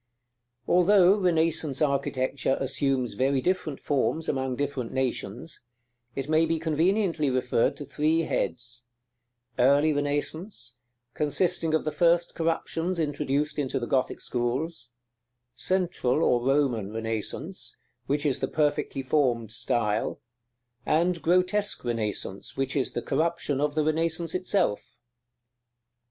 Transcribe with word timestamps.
§III. 0.67 0.75
Although 0.75 1.17
Renaissance 1.19 1.79
architecture 1.79 2.57
assumes 2.59 3.13
very 3.13 3.39
different 3.39 3.79
forms 3.79 4.27
among 4.27 4.55
different 4.55 4.91
nations, 4.91 5.63
it 6.15 6.27
may 6.27 6.47
be 6.47 6.57
conveniently 6.57 7.29
referred 7.29 7.77
to 7.77 7.85
three 7.85 8.21
heads: 8.21 8.83
Early 9.59 9.93
Renaissance, 9.93 10.75
consisting 11.13 11.75
of 11.75 11.85
the 11.85 11.91
first 11.91 12.33
corruptions 12.33 12.99
introduced 12.99 13.59
into 13.59 13.79
the 13.79 13.85
Gothic 13.85 14.21
schools: 14.21 14.91
Central 15.53 16.23
or 16.23 16.43
Roman 16.47 16.91
Renaissance, 16.91 17.77
which 18.07 18.25
is 18.25 18.39
the 18.39 18.47
perfectly 18.47 19.03
formed 19.03 19.51
style: 19.51 20.19
and 20.83 21.21
Grotesque 21.21 21.85
Renaissance, 21.85 22.57
which 22.57 22.75
is 22.75 22.93
the 22.93 23.03
corruption 23.03 23.61
of 23.61 23.75
the 23.75 23.83
Renaissance 23.83 24.33
itself. 24.33 24.97